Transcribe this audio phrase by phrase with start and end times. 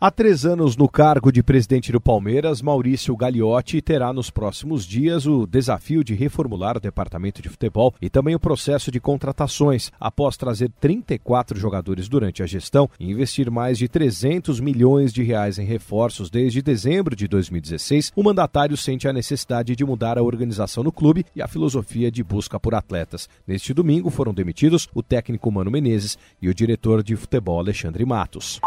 [0.00, 5.26] Há três anos no cargo de presidente do Palmeiras, Maurício Gagliotti terá nos próximos dias
[5.26, 10.36] o desafio de reformular o departamento de futebol e também o processo de contratações, após
[10.36, 15.64] trazer 34 jogadores durante a gestão e investir mais de 300 milhões de reais em
[15.64, 18.12] reforços desde dezembro de 2016.
[18.14, 22.22] O mandatário sente a necessidade de mudar a organização no clube e a filosofia de
[22.22, 23.28] busca por atletas.
[23.44, 28.60] Neste domingo foram demitidos o técnico Mano Menezes e o diretor de futebol Alexandre Matos.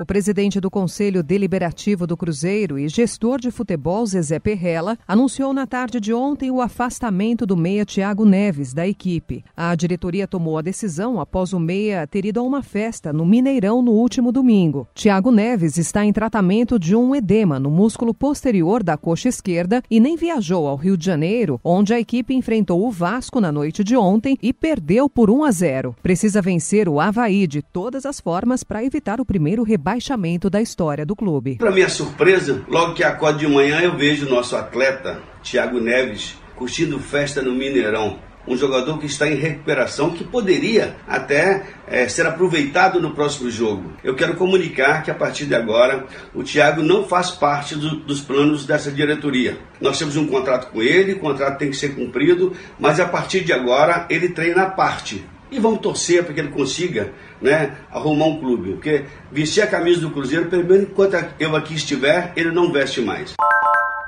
[0.00, 5.66] O presidente do Conselho Deliberativo do Cruzeiro e gestor de futebol Zezé Perrella anunciou na
[5.66, 9.44] tarde de ontem o afastamento do meia Thiago Neves da equipe.
[9.54, 13.82] A diretoria tomou a decisão após o meia ter ido a uma festa no Mineirão
[13.82, 14.88] no último domingo.
[14.94, 20.00] Thiago Neves está em tratamento de um edema no músculo posterior da coxa esquerda e
[20.00, 23.98] nem viajou ao Rio de Janeiro, onde a equipe enfrentou o Vasco na noite de
[23.98, 25.94] ontem e perdeu por 1 a 0.
[26.02, 30.62] Precisa vencer o Havaí de todas as formas para evitar o primeiro rebate rebaixamento da
[30.62, 31.56] história do clube.
[31.56, 36.98] Para minha surpresa, logo que acordo de manhã eu vejo nosso atleta, Thiago Neves, curtindo
[37.00, 38.18] festa no Mineirão.
[38.46, 43.92] Um jogador que está em recuperação, que poderia até é, ser aproveitado no próximo jogo.
[44.02, 48.20] Eu quero comunicar que a partir de agora o Thiago não faz parte do, dos
[48.20, 49.58] planos dessa diretoria.
[49.80, 53.40] Nós temos um contrato com ele, o contrato tem que ser cumprido, mas a partir
[53.40, 58.26] de agora ele treina à parte e vamos torcer para que ele consiga né, arrumar
[58.26, 58.72] um clube.
[58.72, 63.00] Porque vestir a camisa do Cruzeiro, pelo menos enquanto eu aqui estiver, ele não veste
[63.00, 63.34] mais.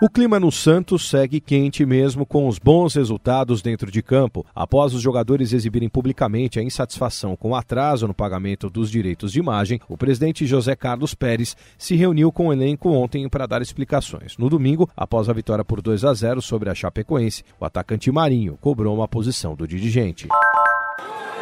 [0.02, 4.44] O clima no Santos segue quente mesmo com os bons resultados dentro de campo.
[4.52, 9.38] Após os jogadores exibirem publicamente a insatisfação com o atraso no pagamento dos direitos de
[9.38, 14.36] imagem, o presidente José Carlos Pérez se reuniu com o elenco ontem para dar explicações.
[14.36, 18.58] No domingo, após a vitória por 2 a 0 sobre a Chapecoense, o atacante Marinho
[18.60, 20.26] cobrou uma posição do dirigente.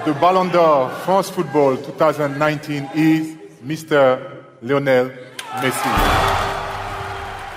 [0.05, 4.19] The Ballon d'Or France Football 2019 is Mr.
[4.63, 5.11] Lionel
[5.61, 6.30] Messi.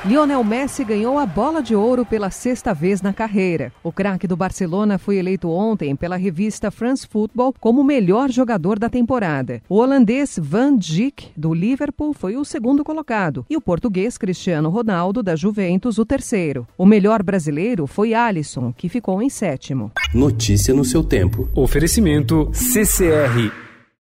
[0.06, 3.72] Lionel Messi ganhou a bola de ouro pela sexta vez na carreira.
[3.82, 8.78] O craque do Barcelona foi eleito ontem pela revista France Football como o melhor jogador
[8.78, 9.62] da temporada.
[9.70, 15.24] O holandês Van Dijk, do Liverpool, foi o segundo colocado e o português Cristiano Ronaldo,
[15.24, 16.68] da Juventus, o terceiro.
[16.78, 19.90] O melhor brasileiro foi Alisson, que ficou em sétimo.
[20.14, 21.48] Notícia no seu tempo.
[21.56, 23.63] Oferecimento CCR